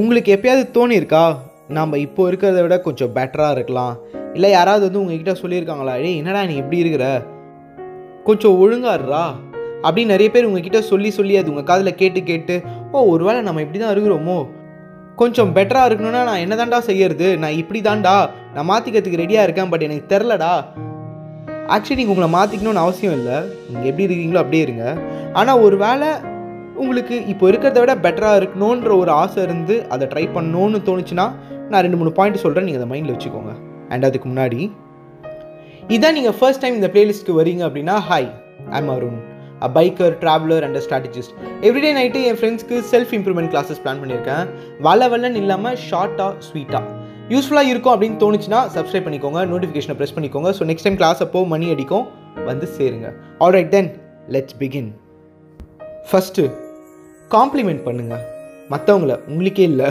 உங்களுக்கு 0.00 0.30
எப்பயாவது 0.34 0.62
தோணியிருக்கா? 0.76 1.22
நாம் 1.76 1.92
இப்போ 2.04 2.22
இருக்கிறத 2.30 2.60
விட 2.64 2.76
கொஞ்சம் 2.84 3.10
பெட்டராக 3.16 3.56
இருக்கலாம். 3.56 3.94
இல்லை 4.36 4.50
யாராவது 4.50 4.84
வந்து 4.86 5.00
உங்ககிட்ட 5.00 5.32
சொல்லியிருக்காங்களா? 5.40 5.94
ஏய் 6.06 6.16
என்னடா 6.20 6.44
நீ 6.50 6.54
எப்படி 6.62 6.78
இருக்கிற? 6.82 7.06
கொஞ்சம் 8.28 8.56
ஒழுங்காடுறா 8.62 9.24
அப்படின்னு 9.84 10.14
நிறைய 10.14 10.28
பேர் 10.30 10.48
உங்ககிட்ட 10.48 10.80
சொல்லி 10.80 11.10
சொல்லி 11.10 11.36
அது 11.36 11.50
உங்கள் 11.52 11.68
காதில் 11.70 11.98
கேட்டு 12.00 12.22
கேட்டு 12.22 12.56
ஓ 12.92 13.04
ஒருவேளை 13.12 13.42
நம்ம 13.48 13.60
இப்படி 13.60 13.78
தான் 13.78 13.94
இருக்கிறோமோ? 13.94 14.38
கொஞ்சம் 15.16 15.54
பெட்டராக 15.56 15.88
இருக்கணும்னா 15.88 16.24
நான் 16.30 16.42
என்ன 16.44 16.56
தாண்டா 16.62 16.78
செய்யறது? 16.90 17.38
நான் 17.38 17.58
இப்படி 17.62 17.80
தாண்டா 17.80 18.16
நான் 18.54 18.70
மாற்றிக்கிறதுக்கு 18.72 19.22
ரெடியாக 19.24 19.46
இருக்கேன் 19.48 19.70
பட் 19.74 19.86
எனக்கு 19.88 20.10
தெரிலடா. 20.14 20.52
ஆக்சுவலி 21.74 22.00
நீங்கள் 22.00 22.16
உங்களை 22.16 22.30
மாற்றிக்கணும்னு 22.38 22.84
அவசியம் 22.86 23.16
இல்லை. 23.20 23.38
நீங்கள் 23.70 23.90
எப்படி 23.90 24.06
இருக்கீங்களோ 24.08 24.42
அப்படியே 24.44 24.62
இருங்க. 24.62 24.86
ஆனால் 25.32 25.60
ஒரு 25.60 25.76
வேளை 25.76 26.08
உங்களுக்கு 26.82 27.16
இப்போ 27.32 27.44
இருக்கிறத 27.50 27.80
விட 27.82 27.94
பெட்டராக 28.04 28.38
இருக்கணுன்ற 28.40 28.92
ஒரு 29.02 29.10
ஆசை 29.22 29.40
இருந்து 29.46 29.74
அதை 29.94 30.06
ட்ரை 30.12 30.24
பண்ணணும்னு 30.36 30.78
தோணுச்சுன்னா 30.88 31.26
நான் 31.70 31.82
ரெண்டு 31.86 31.98
மூணு 32.00 32.12
பாயிண்ட் 32.18 32.42
சொல்கிறேன் 32.44 32.66
நீங்கள் 32.68 32.82
அதை 32.82 32.88
மைண்டில் 32.92 33.14
வச்சுக்கோங்க. 33.14 33.52
அண்ட் 33.92 34.06
அதுக்கு 34.08 34.28
முன்னாடி 34.30 34.60
இதான் 35.96 36.16
நீங்கள் 36.18 36.36
ஃபர்ஸ்ட் 36.38 36.62
டைம் 36.62 36.78
இந்த 36.78 36.88
பிளேலிஸ்ட்க்கு 36.94 37.34
வரீங்க 37.40 37.62
அப்படின்னா 37.68 37.96
hi 38.08 38.30
I'm 38.78 38.90
Arun 38.94 39.20
a 39.66 39.68
biker 39.76 40.14
traveller 40.22 40.64
and 40.66 40.78
strategist 40.86 41.34
everyday 41.68 41.90
night 41.98 42.22
என் 42.28 42.38
ஃப்ரெண்ட்ஸ்க்கு 42.40 42.78
செல்ஃப் 42.92 43.12
இம்ப்ரூவ்மெண்ட் 43.18 43.50
கிளாஸஸ் 43.52 43.82
பிளான் 43.84 44.00
பண்ணியிருக்கேன். 44.02 44.46
வள 44.86 45.08
வல்லன்னு 45.12 45.40
இல்லாமல் 45.42 45.78
ஷார்ட்டாக 45.88 46.32
ஸ்வீட்டாக 46.48 46.84
யூஸ்ஃபுல்லாக 47.34 47.70
இருக்கும் 47.72 47.94
அப்படின்னு 47.94 48.18
தோணுச்சுன்னா 48.24 48.60
சப்ஸ்கிரைப் 48.76 49.06
பண்ணிக்கோங்க. 49.06 49.40
நோட்டிஃபிகேஷனை 49.52 49.96
ப்ரெஸ் 50.00 50.16
பண்ணிக்கோங்க. 50.16 50.50
ஸோ 50.58 50.64
நெக்ஸ்ட் 50.70 50.88
டைம் 50.88 50.98
கிளாஸ் 51.02 51.22
அப்போ 51.26 51.42
மணி 51.54 51.68
அடிக்கும். 51.74 52.06
வந்து 52.50 52.68
சேருங்க. 52.76 53.08
Alright 53.46 53.72
then 53.76 53.90
let's 54.36 54.58
begin 54.62 54.90
first 56.10 56.42
compliment 57.34 57.82
பண்ணுங்க. 57.88 58.14
மற்றவங்கள 58.72 59.14
உங்களுக்கே 59.30 59.64
இல்லை. 59.70 59.88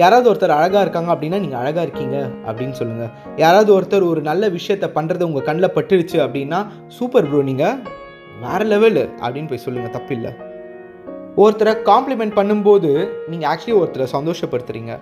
யாராவது 0.00 0.26
ஒருத்தர் 0.30 0.58
அழகாக 0.58 0.82
இருக்காங்க 0.84 1.10
அப்படின்னா 1.14 1.38
நீங்கள் 1.44 1.60
அழகாக 1.62 1.84
இருக்கீங்க 1.86 2.16
அப்படின்னு 2.48 2.76
சொல்லுங்கள் 2.80 3.10
யாராவது 3.36 3.70
ஒருத்தர் 3.76 4.10
ஒரு 4.10 4.20
நல்ல 4.20 4.48
விஷயத்த 4.48 4.88
பண்ணுறது 4.96 5.28
உங்கள் 5.28 5.46
கண்ணில் 5.48 5.74
பட்டுருச்சு 5.76 6.18
அப்படின்னா 6.26 6.60
சூப்பர் 6.98 7.28
ப்ரோ 7.30 7.42
நீங்கள் 7.50 7.78
வேறு 8.44 8.66
லெவலு 8.72 9.04
அப்படின்னு 9.22 9.50
போய் 9.52 9.64
சொல்லுங்கள் 9.66 9.94
தப்பில்லை 9.96 10.32
ஒருத்தரை 11.42 11.72
காம்ப்ளிமெண்ட் 11.90 12.36
பண்ணும்போது 12.38 12.90
நீங்கள் 13.28 13.50
ஆக்சுவலி 13.50 13.76
ஒருத்தரை 13.80 14.06
சந்தோஷப்படுத்துறீங்க. 14.16 14.94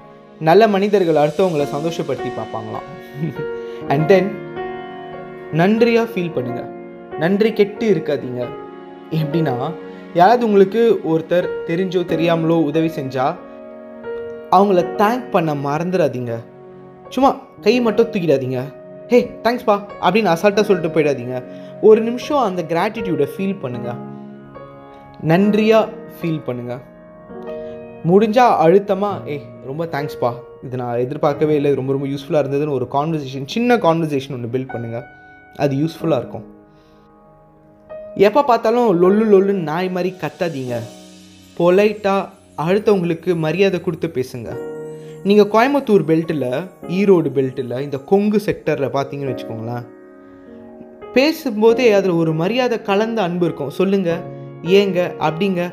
நல்ல 0.49 0.63
மனிதர்கள் 0.75 1.21
அடுத்தவங்களை 1.23 1.67
சந்தோஷப்படுத்தி 1.77 2.31
பார்ப்பாங்களாம். 2.39 2.89
அண்ட் 3.93 4.07
தென் 4.07 4.29
நன்றியாக 5.53 6.09
ஃபீல் 6.13 6.35
பண்ணுங்கள் 6.37 6.71
நன்றி 7.19 7.53
கெட்டு 7.53 7.87
இருக்காதீங்க. 7.95 8.43
எப்படின்னா 9.11 9.55
யாராவது 10.19 10.47
உங்களுக்கு 10.47 10.83
ஒருத்தர் 11.13 11.47
தெரிஞ்சோ 11.69 12.01
தெரியாமலோ 12.13 12.57
உதவி 12.71 12.91
செஞ்சால் 12.99 13.37
அவங்கள 14.57 14.83
தேங்க் 15.01 15.27
பண்ண 15.35 15.55
மறந்துடாதீங்க 15.67 16.35
சும்மா 17.15 17.31
கை 17.65 17.75
மட்டும் 17.87 18.09
தூக்கிடாதீங்க. 18.13 18.61
ஹே 19.11 19.19
தேங்க்ஸ்ப்பா 19.45 19.77
அப்படின்னு 20.05 20.31
அசால்ட்டாக 20.33 20.65
சொல்லிட்டு 20.69 20.95
போயிடாதீங்க. 20.95 21.37
ஒரு 21.89 22.01
நிமிஷம் 22.01 22.43
அந்த 22.49 22.63
கிராட்டிடியூடை 22.73 23.27
ஃபீல் 23.35 23.61
பண்ணுங்கள் 23.63 24.01
நன்றியாக 25.31 25.89
ஃபீல் 26.19 26.45
பண்ணுங்கள் 26.49 26.83
முடிஞ்சால் 28.11 28.57
அழுத்தமாக 28.65 29.31
ஏய் 29.35 29.47
ரொம்ப 29.71 29.85
தேங்க்ஸ்ப்பா 29.95 30.31
இது 30.67 30.77
நான் 30.81 31.01
எதிர்பார்க்கவே 31.05 31.55
இல்லை. 31.61 31.75
ரொம்ப 31.75 31.93
ரொம்ப 31.93 32.07
யூஸ்ஃபுல்லாக 32.13 32.45
இருந்ததுன்னு 32.45 32.77
ஒரு 32.79 32.89
கான்வர்சேஷன் 32.97 33.49
சின்ன 33.55 33.77
கான்வர்சேஷன் 33.77 34.37
ஒன்று 34.37 34.53
பில்ட் 34.55 34.73
பண்ணுங்கள் 34.75 35.05
அது 35.65 35.75
யூஸ்ஃபுல்லாக 35.83 36.23
இருக்கும். 36.23 36.47
எப்போ 38.15 38.45
பார்த்தாலும் 38.45 39.03
லொல்லு 39.03 39.25
லொல்லுன்னு 39.33 39.69
நாய் 39.71 39.91
மாதிரி 39.91 40.15
கத்தாதீங்க. 40.21 40.77
பொலைட்டாக 41.59 42.29
அடுத்தவங்களுக்கு 42.67 43.37
மரியாதை 43.37 43.81
கொடுத்து 43.81 44.09
பேசுங்க. 44.15 44.49
நீங்கள் 45.25 45.51
கோயம்புத்தூர் 45.55 46.05
பெல்ட்டில் 46.11 46.65
ஈரோடு 46.89 47.29
பெல்ட்டில் 47.37 47.81
இந்த 47.81 47.99
கொங்கு 47.99 48.41
செக்டரில் 48.47 48.95
பார்த்தீங்கன்னு 48.97 49.35
வச்சுக்கோங்களேன். 49.35 49.85
பேசும்போதே 51.13 51.93
அதில் 51.93 52.11
ஒரு 52.11 52.33
மரியாதை 52.33 52.83
கலந்த 52.83 53.23
அன்பு 53.23 53.45
இருக்கும். 53.45 53.71
சொல்லுங்கள் 53.71 54.25
ஏங்க 54.63 54.99
அப்படிங்க. 55.21 55.73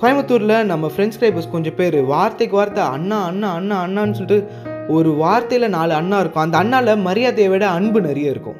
கோயம்புத்தூரில் 0.00 0.64
நம்ம 0.64 0.90
ஃப்ரெண்ட்ஸ் 0.96 1.18
கிரைபர்ஸ் 1.20 1.50
கொஞ்சம் 1.50 1.74
பேர் 1.74 2.02
வார்த்தைக்கு 2.02 2.56
வார்த்தை 2.56 2.84
அண்ணா 2.84 3.24
அண்ணா 3.24 3.54
அண்ணா 3.54 3.86
அண்ணான்னு 3.86 4.18
சொல்லிட்டு 4.18 4.48
ஒரு 4.88 5.10
வார்த்தையில் 5.10 5.68
நாலு 5.68 5.94
அண்ணா 5.94 6.20
இருக்கும். 6.20 6.42
அந்த 6.42 6.58
அண்ணாவில் 6.62 7.02
மரியாதையை 7.02 7.50
விட 7.50 7.68
அன்பு 7.68 8.00
நிறைய 8.00 8.30
இருக்கும். 8.30 8.56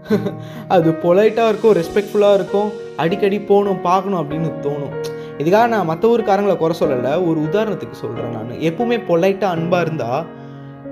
அது 0.68 0.90
பொலைட்டாக 0.90 1.48
இருக்கும் 1.48 1.74
ரெஸ்பெக்ட்ஃபுல்லாக 1.74 2.34
இருக்கும் 2.34 2.70
அடிக்கடி 2.96 3.40
போகணும் 3.40 3.80
பார்க்கணும் 3.80 4.20
அப்படின்னு 4.20 4.50
தோணும். 4.62 5.04
இதுக்காக 5.38 5.68
நான் 5.68 5.84
மற்ற 5.84 6.16
ஊருக்காரங்களை 6.16 6.56
குறை 6.56 6.76
சொல்லலை 6.80 7.26
ஒரு 7.26 7.40
உதாரணத்துக்கு 7.40 7.92
சொல்கிறேன் 7.92 8.30
நான். 8.30 8.50
எப்பவுமே 8.50 8.96
பொலைட்டாக 9.08 9.44
அன்பாக 9.44 9.86
இருந்தால் 9.86 10.26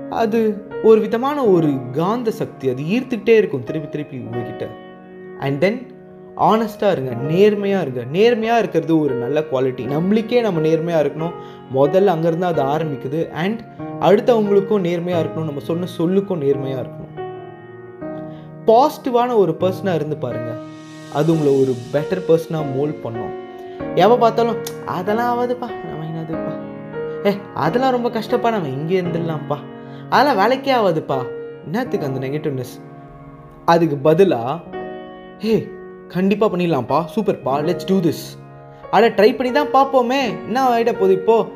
அது 0.09 0.63
ஒரு 0.83 1.01
விதமான 1.01 1.45
ஒரு 1.45 1.79
காந்த 1.91 2.31
சக்தி 2.31 2.69
அது 2.69 2.83
ஈர்த்துக்கிட்டே 2.83 3.29
இருக்கும் 3.29 3.63
திருப்பி 3.63 3.89
திருப்பி 3.89 4.17
உங்ககிட்ட. 4.17 4.67
அண்ட் 5.39 5.59
தென் 5.59 5.91
ஆனஸ்ட்டாக 6.37 6.91
இருங்க 6.91 7.13
நேர்மையாக 7.13 7.81
இருங்க. 7.81 8.03
நேர்மையாக 8.11 8.59
இருக்கிறது 8.59 8.99
ஒரு 8.99 9.15
நல்ல 9.15 9.43
குவாலிட்டி 9.51 9.83
நம்மளுக்கே 9.95 10.41
நம்ம 10.41 10.59
நேர்மையாக 10.59 11.07
இருக்கணும். 11.07 11.33
முதல்ல 11.75 12.11
அங்கேருந்து 12.15 12.41
அது 12.41 12.63
ஆரம்பிக்குது. 12.63 13.29
அண்ட் 13.29 13.59
அடுத்தவங்களுக்கும் 13.99 14.79
நேர்மையாக 14.79 15.27
இருக்கணும். 15.27 15.51
நம்ம 15.51 15.59
சொன்ன 15.59 15.87
சொல்லுக்கும் 15.97 16.37
நேர்மையாக 16.37 16.81
இருக்கணும். 16.81 17.18
பாசிட்டிவான 18.69 19.35
ஒரு 19.43 19.53
பர்சனாக 19.61 19.99
இருந்து 19.99 20.17
பாருங்கள் 20.25 20.59
அது 21.17 21.27
உங்களை 21.33 21.51
ஒரு 21.61 21.73
பெட்டர் 21.93 22.25
பர்சனாக 22.29 22.71
மோல்ட் 22.75 22.97
பண்ணும். 23.03 23.33
எவ 24.03 24.17
பார்த்தாலும் 24.23 24.59
அதெல்லாம் 24.97 25.29
ஆகாதுப்பா 25.33 25.67
நம்ம 25.89 26.05
என்னதுப்பா? 26.09 26.53
ஏ 27.27 27.31
அதெல்லாம் 27.65 27.93
ரொம்ப 27.95 28.09
கஷ்டப்பா 28.17 28.49
நம்ம 28.55 28.69
இங்கே 28.77 28.95
இருந்துடலாம்ப்பா. 29.01 29.57
அதெல்லாம் 30.13 30.39
வேலைக்கே 30.41 30.73
ஆகாதுப்பா 30.79 31.19
என்னத்துக்கு 31.67 32.07
அந்த 32.09 32.19
நெகட்டிவ்னஸ் 32.25 32.75
அதுக்கு 33.73 33.97
பதிலாக 34.07 34.53
ஹே 35.43 35.53
கண்டிப்பாக 36.15 36.49
பண்ணிடலாம்ப்பா. 36.51 36.99
சூப்பர்ப்பா 37.13 37.55
லெட்ஸ் 37.69 37.89
டூ 37.89 37.97
திஸ் 38.05 38.23
அட 38.95 39.07
ட்ரை 39.17 39.29
பண்ணி 39.37 39.51
தான் 39.57 39.73
பார்ப்போமே. 39.77 40.21
என்ன 40.47 40.61
ஆகிட 40.69 40.91
போகுது 40.99 41.15
இப்போது 41.19 41.49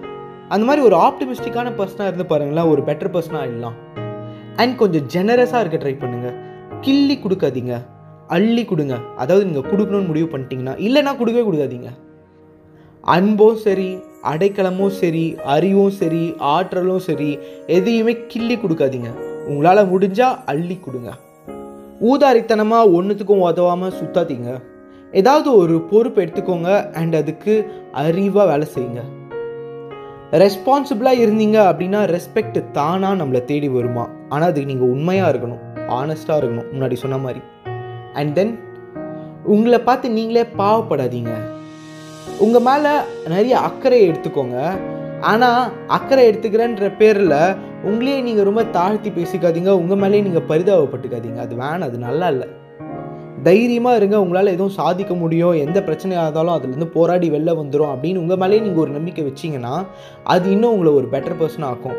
அந்த 0.53 0.63
மாதிரி 0.67 0.81
ஒரு 0.87 0.95
ஆப்டிமிஸ்டிக்கான 1.07 1.69
பர்சனாக 1.79 2.09
இருந்து 2.09 2.25
பாருங்களேன் 2.31 2.71
ஒரு 2.73 2.81
பெட்டர் 2.89 3.13
பர்சனாக 3.15 3.43
ஆகிடலாம் 3.43 3.77
அண்ட் 4.61 4.75
கொஞ்சம் 4.81 5.05
ஜெனரஸாக 5.13 5.61
இருக்க 5.63 5.77
ட்ரை 5.83 5.95
பண்ணுங்கள் 6.01 6.35
கிள்ளி 6.85 7.15
கொடுக்காதீங்க. 7.23 7.73
அள்ளி 8.35 8.63
கொடுங்க. 8.65 8.95
அதாவது 9.21 9.45
நீங்கள் 9.49 9.69
கொடுக்கணும்னு 9.71 10.09
முடிவு 10.11 10.27
பண்ணிட்டீங்கன்னா 10.31 10.73
இல்லைன்னா 10.85 11.11
கொடுக்கவே 11.19 11.45
கொடுக்காதீங்க. 11.47 11.89
அன்பும் 13.15 13.57
சரி 13.65 13.87
அடைக்கலமும் 14.31 14.93
சரி 14.99 15.23
அறிவும் 15.53 15.95
சரி 16.01 16.23
ஆற்றலும் 16.53 17.01
சரி 17.07 17.31
எதையுமே 17.77 18.13
கிள்ளி 18.31 18.55
கொடுக்காதீங்க. 18.55 19.09
உங்களால் 19.49 19.89
முடிஞ்சால் 19.93 20.37
அள்ளி 20.51 20.77
கொடுங்க. 20.85 21.11
ஊதாரித்தனமாக 22.11 22.93
ஒன்றுத்துக்கும் 22.97 23.43
உதவாமல் 23.49 23.97
சுத்தாதீங்க. 23.99 24.51
ஏதாவது 25.19 25.49
ஒரு 25.63 25.75
பொறுப்பு 25.89 26.21
எடுத்துக்கோங்க 26.23 26.69
அண்ட் 27.01 27.15
அதுக்கு 27.19 27.53
அறிவாக 28.03 28.45
வேலை 28.51 28.67
செய்யுங்க. 28.75 29.03
ரெஸ்பான்சிபிளாக 30.43 31.21
இருந்தீங்க 31.23 31.57
அப்படின்னா 31.71 31.99
ரெஸ்பெக்ட் 32.15 32.59
தானாக 32.79 33.19
நம்மளை 33.21 33.43
தேடி 33.51 33.69
வருமா? 33.77 34.05
ஆனால் 34.29 34.49
அதுக்கு 34.49 34.71
நீங்கள் 34.71 34.93
உண்மையாக 34.95 35.31
இருக்கணும். 35.33 35.63
ஆனஸ்ட்டாக 35.87 36.39
இருக்கணும் 36.39 36.69
முன்னாடி 36.73 36.93
சொன்ன 36.93 37.17
மாதிரி. 37.17 37.41
அண்ட் 38.13 38.35
தென் 38.35 38.59
உங்களை 39.43 39.79
பார்த்து 39.79 40.09
நீங்களே 40.09 40.45
பாவப்படாதீங்க. 40.57 41.33
உங்கள் 42.39 42.61
மேலே 42.61 42.91
நிறைய 43.27 43.59
அக்கறை 43.59 44.09
எடுத்துக்கோங்க. 44.09 44.57
ஆனால் 45.19 45.71
அக்கறை 45.87 46.29
எடுத்துக்கிறேன்ற 46.29 46.97
பேரில் 46.97 47.55
உங்களே 47.83 48.21
நீங்கள் 48.21 48.43
ரொம்ப 48.43 48.63
தாழ்த்தி 48.63 49.09
பேசிக்காதீங்க. 49.09 49.69
உங்கள் 49.69 49.97
மேலேயே 49.97 50.23
நீங்கள் 50.23 50.47
பரிதாபப்பட்டுக்காதீங்க. 50.49 51.37
அது 51.37 51.55
வேணாம் 51.55 51.87
அது 51.89 51.97
நல்லா 51.97 52.27
இல்லை. 52.27 52.47
தைரியமாக 53.43 53.95
இருங்க 53.95 54.21
உங்களால் 54.21 54.45
எதுவும் 54.45 54.75
சாதிக்க 54.79 55.13
முடியும். 55.13 55.53
எந்த 55.53 55.79
பிரச்சனையாக 55.79 56.23
இருந்தாலும் 56.25 56.55
அதுலேருந்து 56.55 56.85
போராடி 56.85 57.29
வெளில 57.29 57.53
வந்துடும் 57.61 57.91
அப்படின்னு 57.93 58.17
உங்கள் 58.17 58.37
மேலேயே 58.37 58.61
நீங்கள் 58.61 58.83
ஒரு 58.83 58.91
நம்பிக்கை 58.91 59.23
வச்சிங்கன்னா 59.29 59.85
அது 60.23 60.51
இன்னும் 60.51 60.71
உங்களை 60.71 60.93
ஒரு 60.93 61.07
பெட்டர் 61.11 61.39
பர்சனாக 61.41 61.63
ஆக்கும். 61.63 61.97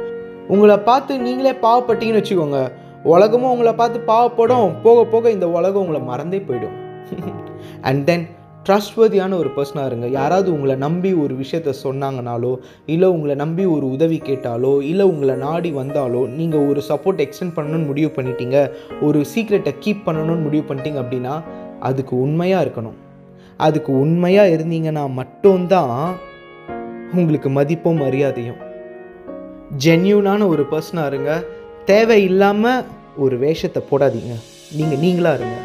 உங்களை 0.49 0.77
பார்த்து 0.79 1.19
நீங்களே 1.19 1.51
பாவப்பட்டீங்கன்னு 1.51 2.23
வச்சுக்கோங்க. 2.23 2.73
உலகமும் 3.13 3.53
உங்களை 3.55 3.73
பார்த்து 3.73 3.99
பாவப்படும். 4.13 4.71
போக 4.83 5.05
போக 5.05 5.31
இந்த 5.31 5.49
உலகம் 5.49 5.83
உங்களை 5.85 6.01
மறந்தே 6.11 6.39
போயிடும். 6.49 6.79
அண்ட் 7.81 8.03
தென் 8.07 8.27
ட்ரஸ்ட்வதியான 8.69 9.37
ஒரு 9.39 9.51
பர்சனாக 9.57 9.87
இருங்க. 9.87 10.07
யாராவது 10.07 10.49
உங்களை 10.53 10.75
நம்பி 10.77 11.11
ஒரு 11.23 11.35
விஷயத்த 11.35 11.73
சொன்னாங்கனாலோ 11.83 12.53
இல்லை 12.87 13.09
உங்களை 13.09 13.35
நம்பி 13.35 13.65
ஒரு 13.65 13.87
உதவி 13.91 14.19
கேட்டாலோ 14.29 14.83
இல்லை 14.83 15.07
உங்களை 15.07 15.35
நாடி 15.35 15.71
வந்தாலோ 15.73 16.23
நீங்கள் 16.39 16.67
ஒரு 16.69 16.83
சப்போர்ட் 16.89 17.21
எக்ஸ்டெண்ட் 17.25 17.57
பண்ணணும்னு 17.57 17.87
முடிவு 17.87 18.11
பண்ணிட்டீங்க. 18.17 18.59
ஒரு 19.03 19.21
சீக்ரெட்டை 19.35 19.75
கீப் 19.85 20.07
பண்ணணும்னு 20.07 20.43
முடிவு 20.43 20.65
பண்ணிட்டீங்க 20.69 21.03
அப்படின்னா 21.05 21.35
அதுக்கு 21.81 22.15
உண்மையாக 22.27 22.65
இருக்கணும். 22.65 22.97
அதுக்கு 23.57 23.93
உண்மையாக 24.05 24.55
இருந்தீங்கன்னா 24.57 25.05
மட்டும்தான் 25.21 25.99
உங்களுக்கு 27.13 27.49
மதிப்பும் 27.49 28.01
மரியாதையும். 28.05 28.61
ஜென்யூனான 29.85 30.49
ஒரு 30.49 30.67
பர்சனாக 30.71 31.07
இருங்க. 31.07 31.33
தேவையில்லாமல் 31.91 32.85
ஒரு 33.25 33.37
வேஷத்தை 33.45 33.81
போடாதீங்க. 33.89 34.35
நீங்கள் 34.79 35.01
நீங்களாக 35.05 35.39
இருங்க. 35.39 35.57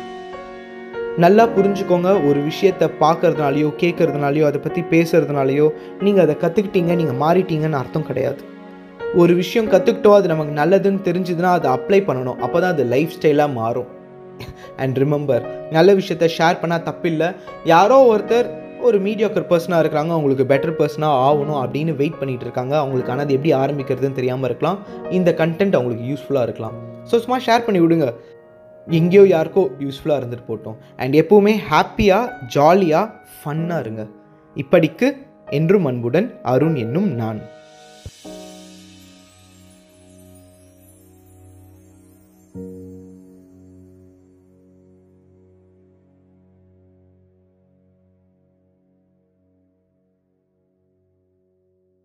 நல்லா 1.24 1.44
புரிஞ்சுக்கோங்க 1.56 2.10
ஒரு 2.30 2.40
விஷயத்தை 2.48 2.88
பார்க்கறதுனாலையோ 3.04 3.70
கேட்கறதுனாலையோ 3.82 4.46
அதை 4.50 4.60
பற்றி 4.66 4.82
பேசுகிறதுனாலையோ 4.94 5.68
நீங்கள் 6.06 6.24
அதை 6.26 6.36
கற்றுக்கிட்டீங்க 6.44 6.94
நீங்கள் 7.02 7.20
மாறிட்டீங்கன்னு 7.24 7.80
அர்த்தம் 7.82 8.08
கிடையாது. 8.10 8.42
ஒரு 9.22 9.34
விஷயம் 9.42 9.72
கற்றுக்கிட்டோ 9.74 10.12
அது 10.18 10.28
நமக்கு 10.34 10.54
நல்லதுன்னு 10.62 11.02
தெரிஞ்சுதுன்னா 11.10 11.52
அதை 11.60 11.70
அப்ளை 11.78 12.00
பண்ணணும். 12.10 12.40
அப்போ 12.46 12.58
தான் 12.64 12.74
அது 12.76 12.86
லைஃப் 12.96 13.16
ஸ்டைலாக 13.18 13.58
மாறும். 13.62 13.90
அண்ட் 14.84 14.98
ரிமெம்பர் 15.04 15.46
நல்ல 15.78 15.94
விஷயத்த 16.00 16.28
ஷேர் 16.38 16.62
பண்ணால் 16.62 16.88
தப்பில்லை. 16.90 17.30
யாரோ 17.74 17.98
ஒருத்தர் 18.14 18.50
ஒரு 18.88 18.98
மீடியாக்கர் 19.06 19.48
பர்சனாக 19.52 19.82
இருக்கிறாங்க. 19.84 20.12
அவங்களுக்கு 20.16 20.46
பெட்டர் 20.52 20.76
பர்சனாக 20.80 21.20
ஆகணும் 21.28 21.60
அப்படின்னு 21.62 21.94
வெயிட் 22.02 22.20
பண்ணிகிட்டு 22.20 22.46
இருக்காங்க. 22.48 22.74
அவங்களுக்கு 22.84 23.12
ஆனால் 23.14 23.26
அது 23.26 23.36
எப்படி 23.38 23.54
ஆரம்பிக்கிறதுன்னு 23.62 24.18
தெரியாமல் 24.20 24.50
இருக்கலாம். 24.50 24.80
இந்த 25.18 25.32
கண்டென்ட் 25.42 25.78
அவங்களுக்கு 25.80 26.10
யூஸ்ஃபுல்லாக 26.12 26.48
இருக்கலாம். 26.48 26.76
ஸோ 27.12 27.18
சும்மா 27.24 27.40
ஷேர் 27.48 27.66
பண்ணி 27.68 27.82
விடுங்க. 27.86 28.08
எங்கேயோ 28.88 29.24
யாருக்கோ 29.36 29.64
யூஸ்ஃபுல்லாக 29.86 30.22
இருந்துட்டு 30.22 30.50
போட்டோம். 30.52 30.78
அண்ட் 31.04 31.18
எப்போவுமே 31.22 31.56
ஹாப்பியாக 31.72 32.34
ஜாலியாக 32.58 33.14
ஃபன்னாக 33.40 33.84
இருங்க. 33.86 34.06
இப்படிக்கு 34.64 35.10
என்றும் 35.60 35.88
அன்புடன் 35.92 36.30
அருண் 36.54 36.78
என்னும் 36.86 37.10
நான். 37.24 37.42